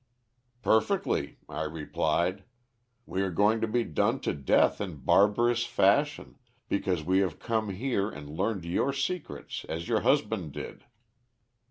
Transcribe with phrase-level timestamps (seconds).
[0.63, 2.43] "'Perfectly,' I replied.
[3.05, 7.69] 'We are going to be done to death in barbarous fashion, because we have come
[7.69, 10.85] here and learned your secrets as your husband did.'